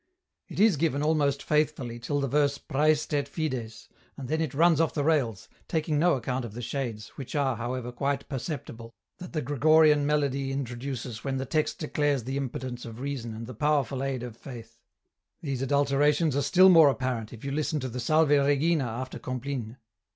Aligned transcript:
It 0.47 0.59
is 0.59 0.77
given 0.77 1.03
almost 1.03 1.43
faithfully 1.43 1.99
till 1.99 2.19
the 2.21 2.27
verse' 2.27 2.57
Praestet 2.71 3.27
fides,' 3.27 3.87
and 4.17 4.27
then 4.29 4.41
it 4.41 4.55
runs 4.55 4.81
off 4.81 4.95
the 4.95 5.03
rails, 5.03 5.47
taking 5.67 5.99
no 5.99 6.15
account 6.15 6.43
of 6.43 6.55
the 6.55 6.61
shades, 6.63 7.09
which 7.09 7.35
are, 7.35 7.55
however, 7.55 7.91
quite 7.91 8.27
perceptible, 8.27 8.95
that 9.19 9.33
the 9.33 9.43
Gregorian 9.43 10.07
melody 10.07 10.51
introduces 10.51 11.23
when 11.23 11.37
the 11.37 11.45
text 11.45 11.77
declares 11.77 12.23
the 12.23 12.35
impotence 12.37 12.83
of 12.83 12.99
reason 12.99 13.35
and 13.35 13.45
the 13.45 13.53
powerful 13.53 14.03
aid 14.03 14.23
of 14.23 14.35
Faith; 14.35 14.79
these 15.43 15.61
adulterations 15.61 16.35
are 16.35 16.41
still 16.41 16.69
more 16.69 16.89
apparent, 16.89 17.31
if 17.31 17.45
you 17.45 17.51
listen 17.51 17.79
to 17.79 17.87
the 17.87 17.99
* 17.99 17.99
Salve 18.09 18.29
Regina' 18.29 18.85
after 19.03 19.19
Compline. 19.19 19.77